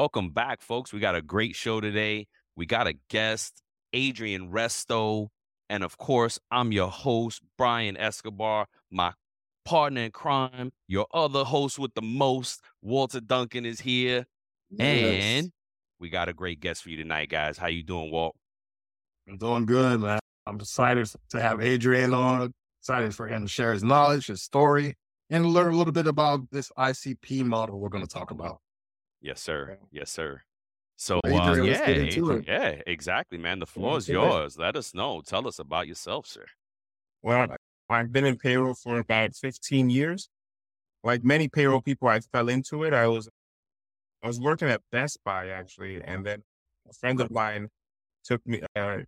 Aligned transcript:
Welcome 0.00 0.30
back, 0.30 0.62
folks. 0.62 0.94
We 0.94 0.98
got 0.98 1.14
a 1.14 1.20
great 1.20 1.54
show 1.54 1.78
today. 1.78 2.26
We 2.56 2.64
got 2.64 2.86
a 2.86 2.94
guest, 3.10 3.60
Adrian 3.92 4.50
Resto. 4.50 5.28
And 5.68 5.84
of 5.84 5.98
course, 5.98 6.38
I'm 6.50 6.72
your 6.72 6.88
host, 6.88 7.42
Brian 7.58 7.98
Escobar, 7.98 8.64
my 8.90 9.12
partner 9.66 10.00
in 10.00 10.10
crime, 10.10 10.72
your 10.88 11.06
other 11.12 11.44
host 11.44 11.78
with 11.78 11.92
the 11.92 12.00
most, 12.00 12.62
Walter 12.80 13.20
Duncan 13.20 13.66
is 13.66 13.78
here. 13.78 14.24
Yes. 14.70 15.22
And 15.22 15.52
we 15.98 16.08
got 16.08 16.30
a 16.30 16.32
great 16.32 16.60
guest 16.60 16.82
for 16.82 16.88
you 16.88 16.96
tonight, 16.96 17.28
guys. 17.28 17.58
How 17.58 17.66
you 17.66 17.82
doing, 17.82 18.10
Walt? 18.10 18.34
I'm 19.28 19.36
doing 19.36 19.66
good, 19.66 20.00
man. 20.00 20.18
I'm 20.46 20.56
excited 20.56 21.10
to 21.28 21.42
have 21.42 21.60
Adrian 21.60 22.14
on. 22.14 22.54
Excited 22.80 23.14
for 23.14 23.28
him 23.28 23.42
to 23.42 23.48
share 23.48 23.74
his 23.74 23.84
knowledge, 23.84 24.28
his 24.28 24.40
story, 24.40 24.94
and 25.28 25.44
learn 25.44 25.74
a 25.74 25.76
little 25.76 25.92
bit 25.92 26.06
about 26.06 26.50
this 26.50 26.72
ICP 26.78 27.44
model 27.44 27.78
we're 27.78 27.90
going 27.90 28.06
to 28.06 28.10
talk 28.10 28.30
about. 28.30 28.60
Yes, 29.20 29.40
sir. 29.40 29.78
Yes, 29.90 30.10
sir. 30.10 30.42
So, 30.96 31.18
uh, 31.24 31.54
yeah, 31.62 31.88
yeah, 32.46 32.82
exactly, 32.86 33.38
man. 33.38 33.58
The 33.58 33.66
floor 33.66 33.96
is 33.96 34.08
yours. 34.08 34.58
Let 34.58 34.76
us 34.76 34.94
know. 34.94 35.22
Tell 35.22 35.48
us 35.48 35.58
about 35.58 35.88
yourself, 35.88 36.26
sir. 36.26 36.44
Well, 37.22 37.56
I've 37.88 38.12
been 38.12 38.24
in 38.24 38.36
payroll 38.36 38.74
for 38.74 38.98
about 38.98 39.34
15 39.34 39.90
years. 39.90 40.28
Like 41.02 41.24
many 41.24 41.48
payroll 41.48 41.80
people, 41.80 42.08
I 42.08 42.20
fell 42.20 42.48
into 42.48 42.84
it. 42.84 42.92
I 42.92 43.06
was, 43.08 43.28
I 44.22 44.26
was 44.26 44.38
working 44.38 44.68
at 44.68 44.82
Best 44.92 45.18
Buy 45.24 45.48
actually, 45.48 46.02
and 46.02 46.24
then 46.24 46.42
a 46.88 46.92
friend 46.92 47.20
of 47.20 47.30
mine 47.30 47.68
took 48.24 48.46
me. 48.46 48.62
Uh, 48.76 48.98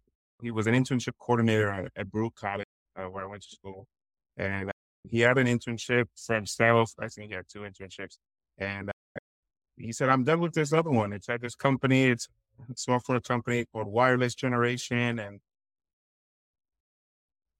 he 0.40 0.50
was 0.50 0.66
an 0.66 0.74
internship 0.74 1.12
coordinator 1.18 1.88
at 1.94 2.10
Baruch 2.10 2.34
College, 2.34 2.66
uh, 2.96 3.04
where 3.04 3.24
I 3.24 3.26
went 3.26 3.42
to 3.42 3.50
school, 3.50 3.86
and 4.38 4.72
he 5.08 5.20
had 5.20 5.36
an 5.36 5.46
internship 5.46 6.06
from 6.16 6.46
sales. 6.46 6.94
I 6.98 7.08
think 7.08 7.28
he 7.28 7.34
had 7.34 7.44
two 7.48 7.60
internships, 7.60 8.16
and 8.58 8.90
he 9.76 9.92
said, 9.92 10.08
I'm 10.08 10.24
done 10.24 10.40
with 10.40 10.54
this 10.54 10.72
other 10.72 10.90
one. 10.90 11.12
It's 11.12 11.28
at 11.28 11.40
this 11.40 11.54
company. 11.54 12.04
It's 12.04 12.28
a 12.70 12.74
software 12.76 13.20
company 13.20 13.66
called 13.72 13.88
Wireless 13.88 14.34
Generation. 14.34 15.18
And 15.18 15.40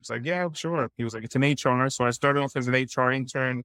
it's 0.00 0.10
like, 0.10 0.24
yeah, 0.24 0.48
sure. 0.52 0.90
He 0.96 1.04
was 1.04 1.14
like, 1.14 1.24
it's 1.24 1.36
an 1.36 1.42
HR. 1.42 1.88
So 1.88 2.04
I 2.04 2.10
started 2.10 2.40
off 2.40 2.56
as 2.56 2.68
an 2.68 2.74
HR 2.74 3.10
intern, 3.10 3.62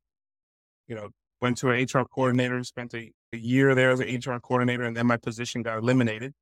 you 0.88 0.96
know, 0.96 1.10
went 1.42 1.58
to 1.60 1.72
an 1.72 1.84
HR 1.84 2.06
coordinator, 2.06 2.64
spent 2.64 2.94
a, 2.94 3.12
a 3.34 3.38
year 3.38 3.76
there 3.76 3.92
as 3.92 4.00
an 4.00 4.08
HR 4.08 4.40
coordinator, 4.40 4.84
and 4.84 4.96
then 4.96 5.08
my 5.08 5.18
position 5.18 5.62
got 5.62 5.78
eliminated. 5.78 6.34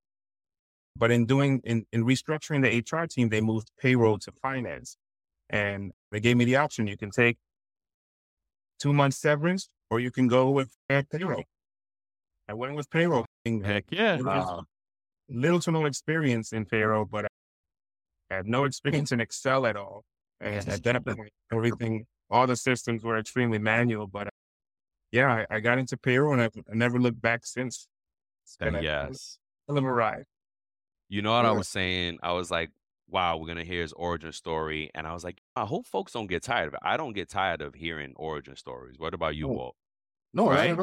But 0.97 1.11
in 1.11 1.25
doing, 1.25 1.61
in, 1.65 1.85
in 1.91 2.05
restructuring 2.05 2.61
the 2.61 2.97
HR 2.97 3.05
team, 3.05 3.29
they 3.29 3.41
moved 3.41 3.69
payroll 3.79 4.17
to 4.19 4.31
finance. 4.41 4.97
And 5.49 5.91
they 6.11 6.19
gave 6.19 6.37
me 6.37 6.45
the 6.45 6.55
option. 6.55 6.87
You 6.87 6.97
can 6.97 7.11
take 7.11 7.37
two 8.79 8.93
months 8.93 9.17
severance 9.17 9.69
or 9.89 9.99
you 9.99 10.11
can 10.11 10.27
go 10.27 10.49
with 10.49 10.71
payroll. 10.89 11.43
I 12.47 12.53
went 12.53 12.75
with 12.75 12.89
payroll. 12.89 13.25
Heck 13.45 13.85
yeah. 13.89 14.21
Wow. 14.21 14.63
Little 15.29 15.59
to 15.61 15.71
no 15.71 15.85
experience 15.85 16.53
in 16.53 16.65
payroll, 16.65 17.05
but 17.05 17.25
I 18.29 18.35
had 18.35 18.47
no 18.47 18.65
experience 18.65 19.11
in 19.11 19.19
Excel 19.19 19.65
at 19.65 19.75
all. 19.75 20.03
And 20.39 20.67
at 20.67 20.83
that 20.83 21.05
point, 21.05 21.29
everything, 21.51 22.05
all 22.29 22.45
the 22.45 22.55
systems 22.55 23.03
were 23.03 23.17
extremely 23.17 23.57
manual. 23.57 24.07
But 24.07 24.27
uh, 24.27 24.31
yeah, 25.11 25.45
I, 25.49 25.55
I, 25.55 25.59
got 25.59 25.77
into 25.79 25.97
payroll 25.97 26.33
and 26.33 26.41
I've, 26.41 26.51
I 26.71 26.75
never 26.75 26.99
looked 26.99 27.21
back 27.21 27.45
since. 27.45 27.87
And 28.59 28.83
yes. 28.83 29.39
A 29.67 29.73
little 29.73 29.89
ride. 29.89 30.25
You 31.09 31.21
know 31.21 31.31
what 31.31 31.45
yeah. 31.45 31.51
I 31.51 31.53
was 31.53 31.67
saying? 31.67 32.19
I 32.21 32.33
was 32.33 32.51
like, 32.51 32.69
wow, 33.07 33.37
we're 33.37 33.45
going 33.45 33.57
to 33.57 33.65
hear 33.65 33.81
his 33.81 33.93
origin 33.93 34.31
story. 34.31 34.91
And 34.93 35.07
I 35.07 35.13
was 35.13 35.23
like, 35.23 35.39
I 35.55 35.65
hope 35.65 35.85
folks 35.87 36.11
don't 36.11 36.27
get 36.27 36.43
tired 36.43 36.67
of 36.67 36.73
it. 36.75 36.79
I 36.83 36.97
don't 36.97 37.13
get 37.13 37.29
tired 37.29 37.61
of 37.61 37.73
hearing 37.73 38.13
origin 38.15 38.55
stories. 38.55 38.99
What 38.99 39.13
about 39.13 39.35
you, 39.35 39.47
Walt? 39.47 39.75
No, 40.33 40.49
right? 40.49 40.75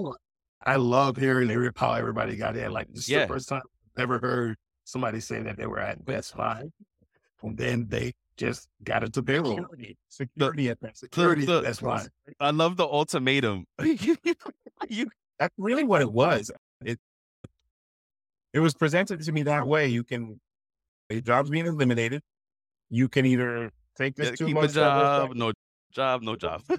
I 0.65 0.77
love 0.77 1.17
hearing 1.17 1.49
how 1.77 1.93
everybody 1.93 2.37
got 2.37 2.57
in. 2.57 2.73
Like 2.73 2.89
this 2.89 3.05
is 3.05 3.09
yeah. 3.09 3.21
the 3.21 3.29
first 3.29 3.49
time 3.49 3.63
I've 3.97 4.03
ever 4.03 4.19
heard 4.19 4.57
somebody 4.85 5.21
say 5.21 5.43
that 5.43 5.57
they 5.57 5.67
were 5.67 5.79
at 5.79 6.05
Best 6.05 6.37
Buy, 6.37 6.65
and 7.43 7.57
then 7.57 7.87
they 7.89 8.13
just 8.37 8.69
got 8.83 9.03
into 9.03 9.23
payroll. 9.23 9.57
Security, 9.57 9.97
security 10.09 10.69
at 10.71 10.81
Best 10.81 11.01
Security 11.01 11.45
the, 11.45 11.63
Best 11.63 11.83
Buy. 11.83 12.07
I 12.41 12.51
love 12.51 12.77
the 12.77 12.87
ultimatum. 12.87 13.67
you, 13.83 14.17
that's 15.39 15.55
really 15.59 15.85
what 15.85 16.01
it 16.01 16.13
was. 16.13 16.51
It 16.85 16.99
it 18.53 18.61
was 18.61 18.75
presented 18.75 19.23
to 19.23 19.33
me 19.33 19.43
that 19.45 19.67
way. 19.67 19.89
You 19.89 20.05
can, 20.05 20.41
a 21.11 21.21
job's 21.21 21.51
being 21.51 21.67
eliminated. 21.67 22.23
You 22.91 23.09
can 23.09 23.25
either 23.25 23.71
take 23.97 24.15
this 24.15 24.31
yeah, 24.31 24.47
two 24.47 24.49
months 24.49 24.75
job, 24.75 25.35
no 25.35 25.53
job, 25.93 26.23
no 26.23 26.37
job. 26.37 26.63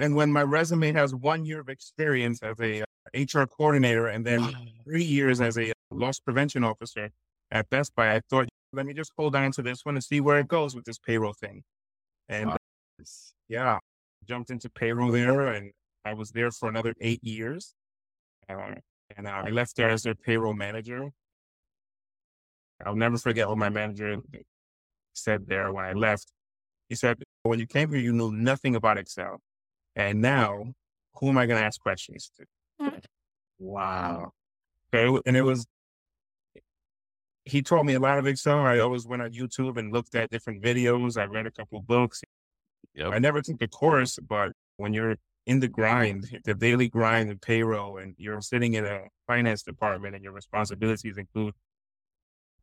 And 0.00 0.14
when 0.14 0.32
my 0.32 0.42
resume 0.42 0.92
has 0.92 1.12
one 1.12 1.44
year 1.44 1.60
of 1.60 1.68
experience 1.68 2.40
as 2.40 2.60
a 2.60 2.84
HR 3.14 3.44
coordinator 3.44 4.08
and 4.08 4.24
then 4.24 4.54
three 4.84 5.04
years 5.04 5.40
as 5.40 5.58
a 5.58 5.72
loss 5.90 6.18
prevention 6.18 6.64
officer 6.64 7.10
at 7.50 7.68
Best 7.70 7.94
Buy, 7.94 8.14
I 8.14 8.20
thought, 8.28 8.48
let 8.72 8.86
me 8.86 8.92
just 8.92 9.12
hold 9.16 9.34
on 9.34 9.52
to 9.52 9.62
this 9.62 9.84
one 9.84 9.96
and 9.96 10.04
see 10.04 10.20
where 10.20 10.38
it 10.38 10.48
goes 10.48 10.74
with 10.74 10.84
this 10.84 10.98
payroll 10.98 11.32
thing. 11.32 11.62
And 12.28 12.50
wow. 12.50 12.56
yeah, 13.48 13.78
jumped 14.26 14.50
into 14.50 14.68
payroll 14.68 15.10
there 15.10 15.48
and 15.48 15.72
I 16.04 16.14
was 16.14 16.30
there 16.30 16.50
for 16.50 16.68
another 16.68 16.94
eight 17.00 17.22
years. 17.24 17.74
Uh, 18.48 18.74
and 19.16 19.26
uh, 19.26 19.42
I 19.44 19.50
left 19.50 19.76
there 19.76 19.90
as 19.90 20.02
their 20.02 20.14
payroll 20.14 20.54
manager. 20.54 21.10
I'll 22.84 22.96
never 22.96 23.18
forget 23.18 23.48
what 23.48 23.58
my 23.58 23.68
manager 23.68 24.18
said 25.14 25.46
there 25.46 25.72
when 25.72 25.84
I 25.84 25.92
left. 25.92 26.30
He 26.88 26.94
said, 26.94 27.22
when 27.42 27.58
you 27.58 27.66
came 27.66 27.90
here, 27.90 28.00
you 28.00 28.12
knew 28.12 28.32
nothing 28.32 28.76
about 28.76 28.98
Excel. 28.98 29.40
And 29.96 30.20
now, 30.20 30.72
who 31.14 31.28
am 31.28 31.38
I 31.38 31.46
going 31.46 31.58
to 31.58 31.64
ask 31.64 31.80
questions 31.80 32.30
to? 32.36 32.44
Mm. 32.80 33.02
Wow. 33.58 34.32
Okay. 34.94 35.20
And 35.26 35.36
it 35.36 35.42
was, 35.42 35.66
he 37.44 37.62
taught 37.62 37.84
me 37.84 37.94
a 37.94 38.00
lot 38.00 38.18
of 38.18 38.26
Excel. 38.26 38.60
I 38.60 38.78
always 38.78 39.06
went 39.06 39.22
on 39.22 39.32
YouTube 39.32 39.76
and 39.78 39.92
looked 39.92 40.14
at 40.14 40.30
different 40.30 40.62
videos. 40.62 41.20
I 41.20 41.24
read 41.24 41.46
a 41.46 41.50
couple 41.50 41.80
books. 41.80 42.22
Yep. 42.94 43.12
I 43.12 43.18
never 43.18 43.42
took 43.42 43.60
a 43.62 43.68
course, 43.68 44.18
but 44.18 44.52
when 44.76 44.92
you're 44.92 45.16
in 45.46 45.60
the 45.60 45.68
grind, 45.68 46.40
the 46.44 46.54
daily 46.54 46.88
grind 46.88 47.30
and 47.30 47.40
payroll, 47.40 47.96
and 47.98 48.14
you're 48.18 48.40
sitting 48.40 48.74
in 48.74 48.84
a 48.84 49.04
finance 49.26 49.62
department 49.62 50.14
and 50.14 50.22
your 50.22 50.32
responsibilities 50.32 51.16
include 51.16 51.54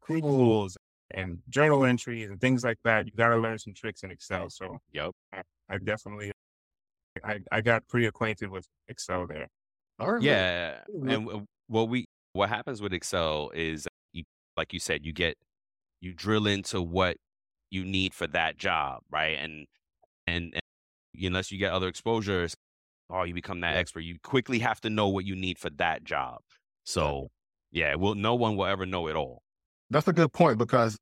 rules 0.07 0.77
and 1.11 1.39
journal 1.49 1.83
entries 1.83 2.29
and 2.29 2.39
things 2.39 2.63
like 2.63 2.77
that, 2.83 3.05
you 3.05 3.11
got 3.17 3.29
to 3.29 3.37
learn 3.37 3.57
some 3.57 3.73
tricks 3.73 4.03
in 4.03 4.11
Excel. 4.11 4.49
So, 4.49 4.77
yep, 4.91 5.11
I, 5.33 5.41
I 5.69 5.77
definitely 5.79 6.31
I, 7.23 7.39
I 7.51 7.61
got 7.61 7.87
pretty 7.87 8.05
acquainted 8.05 8.49
with 8.49 8.67
Excel 8.87 9.25
there. 9.27 9.47
Yeah, 10.21 10.79
and 11.07 11.47
what 11.67 11.89
we 11.89 12.05
what 12.33 12.49
happens 12.49 12.81
with 12.81 12.93
Excel 12.93 13.51
is, 13.53 13.87
you, 14.13 14.23
like 14.57 14.73
you 14.73 14.79
said, 14.79 15.05
you 15.05 15.13
get 15.13 15.37
you 16.01 16.13
drill 16.13 16.47
into 16.47 16.81
what 16.81 17.17
you 17.71 17.83
need 17.85 18.13
for 18.13 18.27
that 18.27 18.57
job, 18.57 19.01
right? 19.09 19.37
And 19.39 19.65
and, 20.27 20.53
and 20.53 20.61
unless 21.25 21.51
you 21.51 21.57
get 21.57 21.71
other 21.71 21.87
exposures, 21.87 22.55
oh, 23.09 23.23
you 23.23 23.33
become 23.33 23.61
that 23.61 23.73
yeah. 23.73 23.79
expert. 23.79 24.01
You 24.01 24.17
quickly 24.23 24.59
have 24.59 24.81
to 24.81 24.89
know 24.89 25.07
what 25.07 25.25
you 25.25 25.35
need 25.35 25.57
for 25.57 25.69
that 25.71 26.03
job. 26.03 26.39
So, 26.83 27.29
yeah, 27.71 27.95
well, 27.95 28.15
no 28.15 28.35
one 28.35 28.55
will 28.55 28.65
ever 28.65 28.85
know 28.85 29.07
it 29.07 29.15
all. 29.15 29.41
That's 29.89 30.07
a 30.07 30.13
good 30.13 30.33
point 30.33 30.57
because 30.57 30.97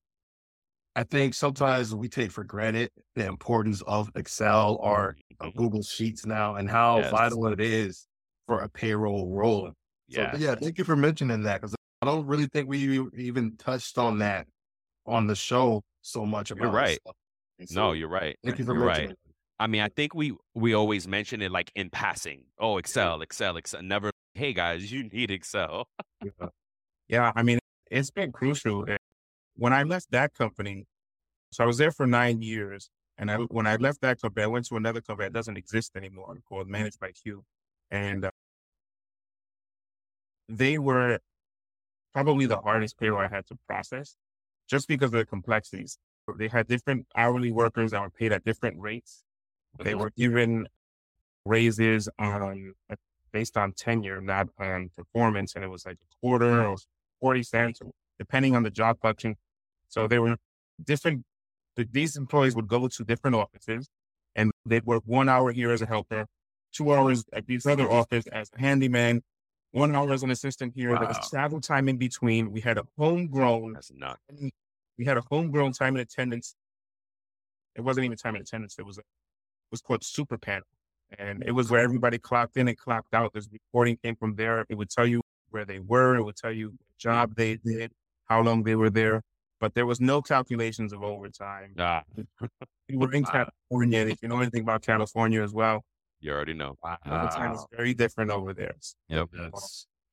I 0.96 1.04
think 1.04 1.34
sometimes 1.34 1.96
we 1.96 2.10
take 2.10 2.32
for 2.32 2.44
granted 2.44 2.92
the 3.16 3.26
importance 3.26 3.82
of 3.88 4.10
Excel 4.16 4.78
or 4.82 5.16
mm-hmm. 5.42 5.58
Google 5.58 5.82
Sheets 5.82 6.26
now 6.26 6.56
and 6.56 6.70
how 6.70 7.00
yes. 7.00 7.12
vital 7.12 7.48
it 7.48 7.60
is 7.60 8.08
for 8.48 8.62
a 8.62 8.70
payroll 8.70 9.30
role. 9.30 9.72
Yeah. 10.08 10.32
So, 10.34 10.38
yeah. 10.38 10.56
Thank 10.56 10.78
you 10.78 10.84
for 10.84 10.96
mentioning 10.96 11.44
that 11.44 11.62
because 11.62 11.76
I 12.02 12.06
don't 12.06 12.26
really 12.26 12.48
think 12.48 12.70
we 12.70 13.00
even 13.16 13.56
touched 13.58 13.98
on 13.98 14.20
that 14.20 14.48
on 15.06 15.28
the 15.28 15.36
show 15.36 15.84
so 16.02 16.26
much 16.26 16.52
about 16.52 16.64
You're 16.64 16.72
right. 16.72 17.00
So, 17.66 17.80
no, 17.80 17.92
you're 17.94 18.10
right. 18.10 18.38
Thank 18.44 18.60
you 18.60 18.66
for 18.66 18.74
you're 18.74 18.86
right. 18.86 19.14
I 19.60 19.68
mean, 19.68 19.82
I 19.82 19.90
think 19.90 20.14
we 20.14 20.34
we 20.54 20.74
always 20.74 21.08
mention 21.08 21.42
it 21.42 21.52
like 21.52 21.72
in 21.76 21.90
passing. 21.90 22.44
Oh, 22.60 22.78
Excel, 22.78 23.22
Excel, 23.22 23.56
Excel. 23.58 23.82
Never. 23.82 24.12
Hey 24.34 24.52
guys, 24.52 24.92
you 24.92 25.04
need 25.04 25.30
Excel. 25.30 25.88
yeah. 26.24 26.48
yeah, 27.08 27.32
I 27.36 27.44
mean, 27.44 27.60
it's 27.92 28.10
been 28.10 28.32
crucial 28.32 28.86
when 29.56 29.74
I 29.74 29.84
left 29.84 30.12
that 30.12 30.34
company, 30.34 30.86
so 31.52 31.64
I 31.64 31.68
was 31.68 31.78
there 31.78 31.92
for 31.92 32.08
nine 32.08 32.42
years. 32.42 32.90
And 33.18 33.30
I, 33.30 33.38
when 33.38 33.68
I 33.68 33.76
left 33.76 34.02
that 34.02 34.20
company, 34.20 34.44
I 34.44 34.48
went 34.48 34.66
to 34.68 34.76
another 34.76 35.00
company 35.00 35.28
that 35.28 35.34
doesn't 35.34 35.56
exist 35.56 35.96
anymore 35.96 36.36
called 36.50 36.68
Managed 36.68 37.00
by 37.00 37.12
Q. 37.12 37.44
And 37.92 38.26
uh, 38.26 38.32
they 40.50 40.78
were 40.78 41.20
probably 42.14 42.46
the 42.46 42.58
hardest 42.58 43.00
payroll 43.00 43.22
I 43.22 43.28
had 43.28 43.48
to 43.48 43.58
process 43.68 44.16
just 44.70 44.88
because 44.88 45.08
of 45.08 45.14
the 45.14 45.26
complexities. 45.26 45.98
They 46.38 46.48
had 46.48 46.68
different 46.68 47.08
hourly 47.16 47.52
workers 47.52 47.92
that 47.92 48.02
were 48.02 48.10
paid 48.10 48.32
at 48.32 48.46
different 48.46 48.80
rates. 48.80 49.24
They 49.80 49.92
mm-hmm. 49.92 50.00
were 50.00 50.12
given 50.16 50.68
raises 51.46 52.08
on 52.18 52.74
based 53.32 53.58
on 53.58 53.74
tenure, 53.74 54.22
not 54.22 54.48
on 54.60 54.90
performance. 54.96 55.56
And 55.56 55.64
it 55.64 55.68
was 55.68 55.86
like 55.86 55.98
a 55.98 56.16
quarter 56.22 56.66
or 56.66 56.78
40 57.20 57.44
cents, 57.44 57.82
depending 58.20 58.56
on 58.56 58.64
the 58.64 58.70
job 58.70 59.00
function. 59.02 59.36
So 59.90 60.08
they 60.08 60.20
were 60.20 60.38
different. 60.82 61.24
These 61.76 62.16
employees 62.16 62.56
would 62.56 62.68
go 62.68 62.88
to 62.88 63.04
different 63.04 63.36
offices 63.36 63.90
and 64.36 64.52
they'd 64.66 64.86
work 64.86 65.04
one 65.06 65.28
hour 65.28 65.52
here 65.52 65.72
as 65.72 65.82
a 65.82 65.88
helper, 65.88 66.28
two 66.72 66.94
hours 66.94 67.26
at 67.34 67.48
this 67.48 67.66
other 67.66 67.90
office 67.90 68.26
as 68.28 68.50
a 68.56 68.62
handyman, 68.62 69.22
one 69.74 69.96
hour 69.96 70.14
as 70.14 70.24
an 70.24 70.32
assistant 70.32 70.74
here. 70.76 70.92
Wow. 70.92 71.00
There 71.00 71.08
was 71.08 71.30
travel 71.30 71.60
time 71.60 71.90
in 71.90 71.98
between. 71.98 72.52
We 72.52 72.62
had 72.62 72.78
a 72.78 72.84
homegrown. 72.98 73.74
That's 73.74 73.92
not. 73.94 74.20
We 74.98 75.06
had 75.06 75.18
a 75.18 75.24
homegrown 75.30 75.74
time 75.74 75.96
and 75.96 76.02
attendance. 76.02 76.56
It 77.76 77.82
wasn't 77.82 78.06
even 78.06 78.18
time 78.18 78.36
and 78.36 78.44
attendance. 78.44 78.78
It 78.78 78.86
was 78.86 79.00
a, 79.00 79.02
it 79.02 79.72
was 79.72 79.82
called 79.82 80.04
Super 80.04 80.38
Panel, 80.38 80.68
and 81.18 81.44
it 81.44 81.52
was 81.52 81.72
where 81.72 81.82
everybody 81.82 82.20
clocked 82.20 82.56
in 82.56 82.68
and 82.68 82.78
clocked 82.78 83.16
out. 83.16 83.34
This 83.34 83.50
recording 83.52 83.98
came 84.04 84.16
from 84.16 84.36
there. 84.36 84.64
It 84.70 84.76
would 84.76 84.92
tell 84.92 85.08
you 85.08 85.22
where 85.50 85.66
they 85.66 85.80
were. 85.80 86.16
It 86.18 86.24
would 86.24 86.36
tell 86.36 86.52
you 86.52 86.68
what 86.68 86.98
job 87.00 87.36
they 87.36 87.56
did, 87.56 87.92
how 88.26 88.42
long 88.42 88.62
they 88.64 88.76
were 88.76 88.92
there. 88.92 89.24
But 89.60 89.74
there 89.74 89.88
was 89.88 90.00
no 90.00 90.22
calculations 90.22 90.94
of 90.94 91.02
overtime. 91.04 91.74
Ah. 91.80 92.04
we 92.88 92.96
were 92.96 93.12
in 93.12 93.24
California. 93.72 94.02
If 94.02 94.22
you 94.22 94.28
know 94.28 94.40
anything 94.40 94.62
about 94.62 94.84
California 94.84 95.42
as 95.42 95.54
well, 95.54 95.84
you 96.24 96.32
already 96.32 96.54
know. 96.54 96.76
Wow. 96.84 96.98
Overtime 97.06 97.54
is 97.54 97.66
very 97.76 97.94
different 97.94 98.32
over 98.32 98.54
there. 98.54 98.76
Yep. 99.10 99.30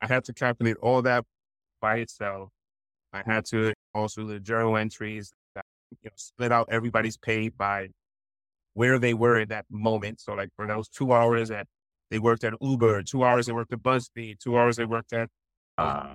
I 0.03 0.07
had 0.07 0.25
to 0.25 0.35
calculate 0.35 0.77
all 0.83 1.03
that 1.03 1.25
by 1.81 1.97
itself. 1.97 2.51
I 3.13 3.23
had 3.25 3.45
to 3.47 3.73
also 3.95 4.27
the 4.27 4.41
journal 4.41 4.77
entries, 4.77 5.33
that, 5.55 5.65
you 6.03 6.11
know, 6.11 6.17
split 6.17 6.53
out 6.53 6.69
everybody's 6.71 7.17
pay 7.17 7.49
by 7.49 7.89
where 8.75 8.99
they 8.99 9.15
were 9.15 9.39
at 9.39 9.49
that 9.51 9.67
moment. 9.71 10.21
So 10.21 10.35
like 10.35 10.51
for 10.57 10.67
those 10.67 10.89
two 10.89 11.13
hours 11.13 11.49
that 11.49 11.67
they 12.11 12.19
worked 12.19 12.45
at 12.45 12.55
Uber, 12.61 13.03
two 13.05 13.25
hours 13.25 13.47
they 13.47 13.53
worked 13.53 13.73
at 13.73 13.83
BuzzFeed, 13.83 14.39
two 14.39 14.59
hours 14.59 14.77
they 14.77 14.85
worked 14.85 15.13
at 15.13 15.29
uh, 15.79 16.15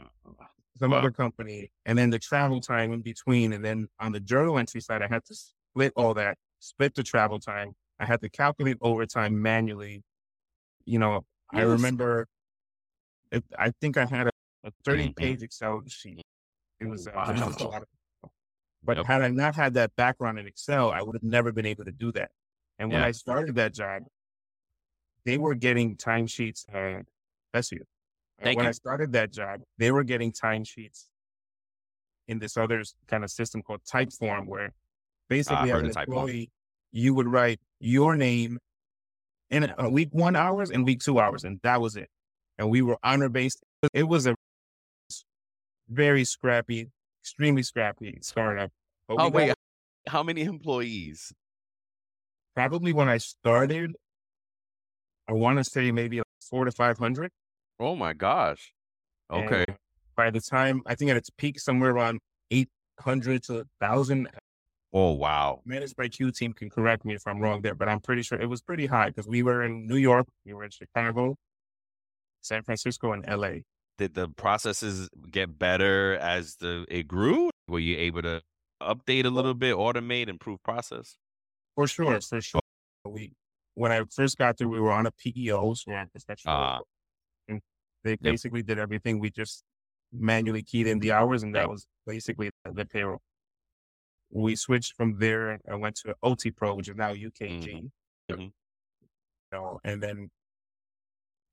some 0.77 0.93
other 0.93 1.11
company, 1.11 1.71
and 1.85 1.97
then 1.97 2.09
the 2.09 2.19
travel 2.19 2.59
time 2.59 2.91
in 2.91 3.01
between. 3.01 3.53
And 3.53 3.63
then 3.63 3.87
on 3.99 4.11
the 4.11 4.19
journal 4.19 4.57
entry 4.57 4.81
side, 4.81 5.01
I 5.01 5.07
had 5.07 5.23
to 5.25 5.35
split 5.35 5.93
all 5.95 6.13
that, 6.15 6.37
split 6.59 6.95
the 6.95 7.03
travel 7.03 7.39
time. 7.39 7.75
I 7.99 8.05
had 8.05 8.21
to 8.21 8.29
calculate 8.29 8.77
overtime 8.81 9.41
manually. 9.41 10.03
You 10.85 10.99
know, 10.99 11.25
yes. 11.53 11.61
I 11.61 11.63
remember, 11.63 12.27
it, 13.31 13.43
I 13.57 13.71
think 13.81 13.97
I 13.97 14.05
had 14.05 14.27
a, 14.27 14.31
a 14.63 14.71
30 14.83 15.13
page 15.13 15.41
Excel 15.41 15.81
sheet. 15.87 16.21
It 16.79 16.87
was, 16.87 17.07
uh, 17.07 17.11
wow. 17.15 17.81
but 18.83 18.97
yep. 18.97 19.05
had 19.05 19.21
I 19.21 19.29
not 19.29 19.55
had 19.55 19.73
that 19.75 19.95
background 19.95 20.39
in 20.39 20.47
Excel, 20.47 20.91
I 20.91 21.01
would 21.01 21.15
have 21.15 21.23
never 21.23 21.51
been 21.51 21.65
able 21.65 21.85
to 21.85 21.91
do 21.91 22.11
that. 22.13 22.31
And 22.77 22.91
when 22.91 23.01
yeah. 23.01 23.07
I 23.07 23.11
started 23.11 23.55
that 23.55 23.73
job, 23.73 24.03
they 25.25 25.37
were 25.37 25.55
getting 25.55 25.95
timesheets. 25.95 26.65
Uh, 26.73 27.01
bless 27.51 27.71
you. 27.71 27.83
Thank 28.41 28.57
when 28.57 28.65
you. 28.65 28.69
I 28.69 28.73
started 28.73 29.13
that 29.13 29.31
job, 29.31 29.61
they 29.77 29.91
were 29.91 30.03
getting 30.03 30.31
timesheets 30.31 31.05
in 32.27 32.39
this 32.39 32.57
other 32.57 32.83
kind 33.07 33.23
of 33.23 33.31
system 33.31 33.61
called 33.61 33.81
Typeform, 33.83 34.47
where 34.47 34.67
ah, 34.67 34.79
basically 35.29 35.71
uh, 35.71 35.77
as 35.77 35.95
an 35.95 36.01
employee, 36.01 36.49
you 36.95 37.13
would 37.13 37.27
write 37.27 37.59
your 37.79 38.15
name 38.15 38.57
in 39.49 39.71
a 39.77 39.89
week 39.89 40.09
one 40.11 40.35
hours 40.35 40.71
and 40.71 40.85
week 40.85 41.01
two 41.01 41.19
hours, 41.19 41.43
and 41.43 41.59
that 41.61 41.81
was 41.81 41.97
it. 41.97 42.09
And 42.57 42.69
we 42.69 42.81
were 42.81 42.97
honor 43.03 43.27
based. 43.27 43.61
It 43.93 44.03
was 44.03 44.25
a 44.25 44.35
very 45.89 46.23
scrappy, 46.23 46.89
extremely 47.21 47.63
scrappy 47.63 48.17
startup. 48.21 48.71
oh 49.09 49.29
wait, 49.29 49.47
got, 49.47 49.57
how 50.07 50.23
many 50.23 50.43
employees? 50.43 51.33
Probably 52.55 52.93
when 52.93 53.09
I 53.09 53.17
started, 53.17 53.93
I 55.27 55.33
want 55.33 55.57
to 55.57 55.65
say 55.65 55.91
maybe 55.91 56.19
like 56.19 56.25
four 56.49 56.63
to 56.63 56.71
five 56.71 56.97
hundred. 56.97 57.29
Oh 57.77 57.97
my 57.97 58.13
gosh! 58.13 58.71
Okay. 59.29 59.65
And 59.67 59.77
by 60.15 60.29
the 60.29 60.39
time 60.39 60.81
I 60.85 60.95
think 60.95 61.11
at 61.11 61.17
its 61.17 61.29
peak, 61.29 61.59
somewhere 61.59 61.91
around 61.91 62.19
eight 62.51 62.69
hundred 63.01 63.43
to 63.43 63.65
thousand 63.81 64.29
Oh 64.97 65.11
wow! 65.11 65.59
Managed 65.65 65.97
by 65.97 66.07
Q 66.07 66.31
team 66.31 66.53
can 66.53 66.69
correct 66.69 67.03
me 67.03 67.15
if 67.15 67.27
I'm 67.27 67.41
wrong 67.41 67.61
there, 67.61 67.75
but 67.75 67.89
I'm 67.89 67.99
pretty 67.99 68.21
sure 68.21 68.39
it 68.39 68.45
was 68.45 68.61
pretty 68.61 68.85
high 68.85 69.07
because 69.07 69.27
we 69.27 69.43
were 69.43 69.61
in 69.61 69.87
New 69.87 69.97
York, 69.97 70.25
we 70.45 70.53
were 70.53 70.63
in 70.63 70.71
Chicago, 70.71 71.35
San 72.39 72.63
Francisco, 72.63 73.11
and 73.11 73.25
LA. 73.27 73.63
Did 73.97 74.13
the 74.13 74.29
processes 74.29 75.09
get 75.29 75.59
better 75.59 76.15
as 76.15 76.55
the 76.61 76.85
it 76.87 77.09
grew? 77.09 77.49
Were 77.67 77.79
you 77.79 77.97
able 77.97 78.21
to 78.21 78.41
update 78.81 79.25
a 79.25 79.29
little 79.29 79.53
bit, 79.53 79.75
automate, 79.75 80.29
improve 80.29 80.63
process? 80.63 81.17
For 81.75 81.87
sure, 81.87 82.21
for 82.21 82.39
sure. 82.39 82.61
We 83.03 83.33
when 83.73 83.91
I 83.91 84.01
first 84.09 84.37
got 84.37 84.57
there, 84.57 84.69
we 84.69 84.79
were 84.79 84.93
on 84.93 85.07
a 85.07 85.11
PEO, 85.11 85.73
so 85.73 85.91
uh, 85.91 86.79
and 87.49 87.59
they 88.05 88.11
yep. 88.11 88.19
basically 88.21 88.63
did 88.63 88.79
everything. 88.79 89.19
We 89.19 89.29
just 89.29 89.61
manually 90.13 90.63
keyed 90.63 90.87
in 90.87 90.99
the 90.99 91.11
hours, 91.11 91.43
and 91.43 91.53
that 91.53 91.69
was 91.69 91.85
basically 92.07 92.51
the 92.63 92.85
payroll 92.85 93.19
we 94.31 94.55
switched 94.55 94.95
from 94.95 95.17
there 95.19 95.59
and 95.65 95.81
went 95.81 95.95
to 95.97 96.15
UltiPro, 96.23 96.75
which 96.75 96.89
is 96.89 96.95
now 96.95 97.13
UKG. 97.13 97.63
Mm-hmm. 97.63 98.33
mm-hmm. 98.33 98.41
You 98.41 98.51
know, 99.51 99.79
and 99.83 100.01
then 100.01 100.29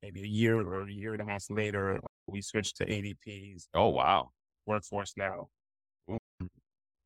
maybe 0.03 0.23
a 0.23 0.27
year 0.27 0.61
or 0.61 0.83
a 0.83 0.93
year 0.93 1.13
and 1.13 1.23
a 1.23 1.25
half 1.25 1.45
later, 1.51 2.01
we 2.27 2.41
switched 2.41 2.77
to 2.79 2.87
ADP's. 2.87 3.69
Oh 3.75 3.89
wow, 3.89 4.31
workforce 4.67 5.15
now. 5.17 5.49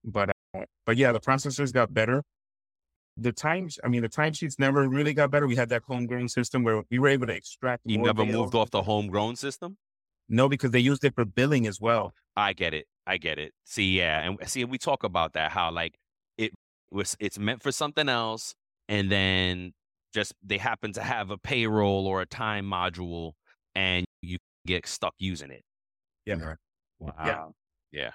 But 0.05 0.31
uh, 0.55 0.65
but 0.85 0.97
yeah, 0.97 1.13
the 1.13 1.21
processors 1.21 1.73
got 1.73 1.93
better. 1.93 2.23
The 3.19 3.33
times, 3.33 3.79
I 3.83 3.89
mean, 3.89 4.03
the 4.03 4.09
timesheets 4.09 4.59
never 4.59 4.87
really 4.89 5.15
got 5.15 5.31
better. 5.31 5.47
We 5.47 5.57
had 5.57 5.71
that 5.71 5.83
homegrown 5.87 6.29
system 6.29 6.63
where 6.63 6.83
we 6.91 6.99
were 6.99 7.09
able 7.09 7.27
to 7.27 7.33
extract. 7.33 7.83
You 7.85 7.99
never 7.99 8.25
moved 8.25 8.55
off 8.55 8.71
the 8.71 8.83
homegrown 8.83 9.37
system. 9.37 9.79
No, 10.29 10.49
because 10.49 10.71
they 10.71 10.81
used 10.81 11.05
it 11.05 11.15
for 11.15 11.25
billing 11.25 11.67
as 11.67 11.81
well. 11.81 12.13
I 12.37 12.53
get 12.53 12.75
it. 12.75 12.87
I 13.06 13.19
get 13.19 13.38
it. 13.38 13.53
See, 13.64 13.99
yeah, 13.99 14.20
and 14.23 14.38
see, 14.49 14.64
we 14.64 14.79
talk 14.79 15.05
about 15.05 15.35
that 15.35 15.53
how 15.53 15.70
like 15.70 15.94
it 16.38 16.53
was 16.91 17.17
it's 17.20 17.38
meant 17.38 17.62
for 17.62 17.73
something 17.73 18.08
else, 18.08 18.55
and 18.88 19.11
then 19.11 19.73
just 20.12 20.32
they 20.43 20.58
happen 20.58 20.93
to 20.94 21.03
have 21.03 21.31
a 21.31 21.38
payroll 21.38 22.06
or 22.06 22.23
a 22.23 22.26
time 22.26 22.67
module, 22.67 23.32
and 23.75 24.05
you 24.23 24.38
get 24.67 24.87
stuck 24.87 25.14
using 25.19 25.50
it. 25.50 25.62
Yeah. 26.25 26.55
Wow. 26.99 27.12
Yeah. 27.25 27.47
Yeah. 27.93 28.11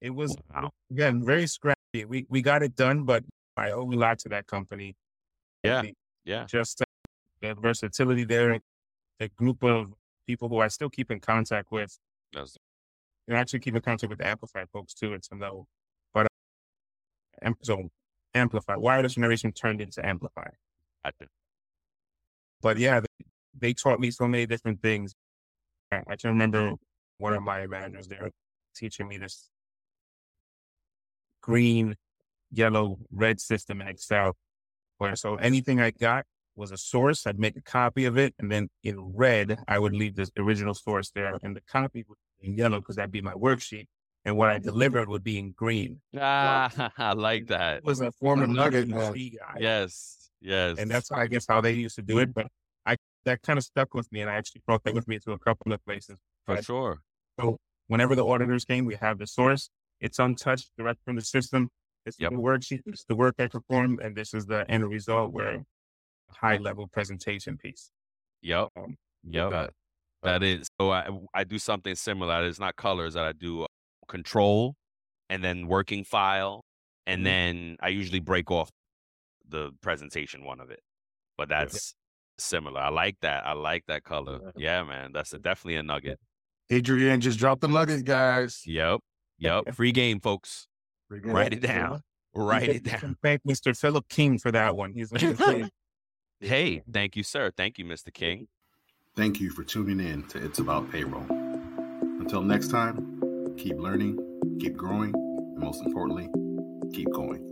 It 0.00 0.10
was 0.10 0.36
wow. 0.52 0.70
again 0.90 1.24
very 1.24 1.46
scrappy. 1.46 2.04
We 2.06 2.26
we 2.28 2.42
got 2.42 2.62
it 2.62 2.74
done, 2.74 3.04
but 3.04 3.22
I 3.56 3.70
owe 3.70 3.88
a 3.90 3.94
lot 3.94 4.18
to 4.20 4.28
that 4.30 4.46
company. 4.46 4.96
Yeah. 5.62 5.82
yeah. 6.24 6.44
Just 6.46 6.82
uh, 6.82 6.84
the 7.40 7.54
versatility 7.54 8.24
there, 8.24 8.58
the 9.20 9.28
group 9.28 9.62
of 9.62 9.92
people 10.26 10.48
who 10.48 10.58
I 10.58 10.68
still 10.68 10.90
keep 10.90 11.10
in 11.10 11.20
contact 11.20 11.70
with. 11.70 11.96
That's 12.32 12.56
and 13.28 13.36
actually 13.36 13.60
keep 13.60 13.74
in 13.74 13.82
contact 13.82 14.10
with 14.10 14.18
the 14.18 14.26
Amplify 14.26 14.64
folks 14.72 14.94
too. 14.94 15.14
It's 15.14 15.28
a 15.30 15.36
no, 15.36 15.66
but 16.12 16.26
uh, 17.44 17.52
so 17.62 17.88
Amplify 18.34 18.76
wireless 18.76 19.14
generation 19.14 19.52
turned 19.52 19.80
into 19.80 20.04
Amplify. 20.04 20.48
But 22.60 22.78
yeah, 22.78 23.00
they, 23.00 23.26
they, 23.58 23.74
taught 23.74 23.98
me 23.98 24.10
so 24.10 24.28
many 24.28 24.46
different 24.46 24.80
things. 24.80 25.14
I 25.90 26.16
can 26.16 26.30
remember 26.30 26.72
one 27.18 27.34
of 27.34 27.42
my 27.42 27.66
managers 27.66 28.06
there 28.06 28.30
teaching 28.74 29.08
me 29.08 29.18
this 29.18 29.50
green, 31.42 31.96
yellow, 32.50 32.98
red 33.10 33.40
system 33.40 33.80
in 33.80 33.88
Excel. 33.88 34.36
Where 34.98 35.16
so 35.16 35.34
anything 35.36 35.80
I 35.80 35.90
got 35.90 36.24
was 36.54 36.70
a 36.70 36.76
source, 36.76 37.26
I'd 37.26 37.38
make 37.38 37.56
a 37.56 37.62
copy 37.62 38.04
of 38.04 38.16
it, 38.16 38.34
and 38.38 38.50
then 38.50 38.68
in 38.84 39.12
red, 39.14 39.58
I 39.66 39.78
would 39.78 39.94
leave 39.94 40.14
the 40.14 40.30
original 40.38 40.74
source 40.74 41.10
there, 41.10 41.38
and 41.42 41.56
the 41.56 41.62
copy 41.62 42.04
would 42.08 42.18
in 42.42 42.56
yellow 42.56 42.80
because 42.80 42.96
that'd 42.96 43.10
be 43.10 43.20
my 43.20 43.34
worksheet. 43.34 43.86
And 44.24 44.36
what 44.36 44.50
I 44.50 44.58
delivered 44.58 45.08
would 45.08 45.24
be 45.24 45.38
in 45.38 45.50
green. 45.52 46.00
Ah, 46.18 46.92
I 46.98 47.12
like 47.12 47.48
that. 47.48 47.78
It 47.78 47.84
was 47.84 48.00
a 48.00 48.12
former 48.12 48.46
nugget 48.48 48.88
Yes, 49.58 50.30
yes. 50.40 50.78
And 50.78 50.90
that's, 50.90 51.10
I 51.10 51.26
guess, 51.26 51.46
how 51.48 51.60
they 51.60 51.72
used 51.72 51.96
to 51.96 52.02
do 52.02 52.18
it. 52.18 52.32
But 52.32 52.46
I 52.86 52.96
that 53.24 53.42
kind 53.42 53.58
of 53.58 53.64
stuck 53.64 53.94
with 53.94 54.10
me, 54.12 54.20
and 54.20 54.30
I 54.30 54.34
actually 54.34 54.62
brought 54.66 54.84
that 54.84 54.94
with 54.94 55.08
me 55.08 55.18
to 55.20 55.32
a 55.32 55.38
couple 55.38 55.72
of 55.72 55.84
places. 55.84 56.18
For 56.46 56.56
but, 56.56 56.64
sure. 56.64 56.98
So 57.40 57.56
whenever 57.88 58.14
the 58.14 58.24
auditors 58.24 58.64
came, 58.64 58.84
we 58.84 58.94
have 58.96 59.18
the 59.18 59.26
source. 59.26 59.70
It's 60.00 60.18
untouched, 60.18 60.70
direct 60.76 61.00
from 61.04 61.16
the 61.16 61.22
system. 61.22 61.68
It's 62.06 62.18
yep. 62.18 62.30
the 62.30 62.36
worksheet. 62.36 62.80
It's 62.86 63.04
the 63.04 63.14
work 63.14 63.36
I 63.38 63.46
performed, 63.46 64.00
and 64.00 64.16
this 64.16 64.34
is 64.34 64.46
the 64.46 64.68
end 64.70 64.88
result 64.88 65.32
where 65.32 65.64
high 66.28 66.56
level 66.56 66.88
presentation 66.88 67.56
piece. 67.56 67.90
Yep. 68.42 68.68
Um, 68.76 68.96
yep. 69.28 69.72
That 70.22 70.42
is 70.42 70.68
so. 70.80 70.92
I 70.92 71.08
I 71.34 71.44
do 71.44 71.58
something 71.58 71.94
similar. 71.94 72.46
It's 72.46 72.60
not 72.60 72.76
colors 72.76 73.14
that 73.14 73.24
I 73.24 73.32
do 73.32 73.62
uh, 73.62 73.66
control, 74.08 74.74
and 75.28 75.42
then 75.42 75.66
working 75.66 76.04
file, 76.04 76.64
and 77.06 77.18
mm-hmm. 77.18 77.24
then 77.24 77.76
I 77.80 77.88
usually 77.88 78.20
break 78.20 78.50
off 78.50 78.70
the 79.48 79.70
presentation 79.80 80.44
one 80.44 80.60
of 80.60 80.70
it. 80.70 80.80
But 81.36 81.48
that's 81.48 81.94
yeah. 82.38 82.44
similar. 82.44 82.80
I 82.80 82.90
like 82.90 83.16
that. 83.22 83.46
I 83.46 83.52
like 83.52 83.84
that 83.88 84.04
color. 84.04 84.52
Yeah, 84.56 84.84
man. 84.84 85.12
That's 85.12 85.32
a, 85.32 85.38
definitely 85.38 85.76
a 85.76 85.82
nugget. 85.82 86.18
Adrian 86.70 87.20
just 87.20 87.38
dropped 87.38 87.60
the 87.60 87.68
nugget, 87.68 88.04
guys. 88.04 88.62
Yep. 88.64 89.00
Yep. 89.38 89.64
Free 89.74 89.92
game, 89.92 90.20
folks. 90.20 90.68
Free 91.08 91.20
game. 91.20 91.32
Write 91.32 91.52
it 91.52 91.60
down. 91.62 92.02
Write 92.34 92.68
it 92.68 92.84
down. 92.84 93.16
Thank 93.22 93.42
Mr. 93.44 93.76
Philip 93.76 94.08
King 94.08 94.38
for 94.38 94.50
that 94.52 94.76
one. 94.76 94.92
He's 94.92 95.12
Hey, 96.40 96.82
thank 96.90 97.14
you, 97.14 97.22
sir. 97.22 97.52
Thank 97.56 97.78
you, 97.78 97.84
Mr. 97.84 98.12
King. 98.12 98.48
Thank 99.14 99.40
you 99.40 99.50
for 99.50 99.62
tuning 99.62 100.00
in 100.00 100.22
to 100.28 100.42
It's 100.42 100.58
About 100.58 100.90
Payroll. 100.90 101.26
Until 102.18 102.40
next 102.40 102.68
time, 102.68 103.54
keep 103.58 103.76
learning, 103.76 104.18
keep 104.58 104.74
growing, 104.74 105.12
and 105.14 105.58
most 105.58 105.84
importantly, 105.84 106.30
keep 106.94 107.12
going. 107.12 107.51